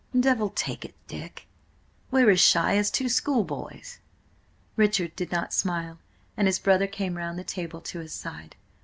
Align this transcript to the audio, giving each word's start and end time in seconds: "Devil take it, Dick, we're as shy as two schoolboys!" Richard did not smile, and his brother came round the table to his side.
"Devil 0.19 0.49
take 0.49 0.83
it, 0.83 0.95
Dick, 1.07 1.45
we're 2.09 2.31
as 2.31 2.39
shy 2.39 2.75
as 2.75 2.89
two 2.89 3.07
schoolboys!" 3.07 3.99
Richard 4.75 5.15
did 5.15 5.31
not 5.31 5.53
smile, 5.53 5.99
and 6.35 6.47
his 6.47 6.57
brother 6.57 6.87
came 6.87 7.17
round 7.17 7.37
the 7.37 7.43
table 7.43 7.81
to 7.81 7.99
his 7.99 8.11
side. 8.11 8.55